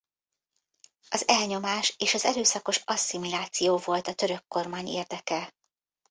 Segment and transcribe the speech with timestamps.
[1.09, 5.53] Az elnyomás és az erőszakos asszimiláció volt a török kormány érdeke.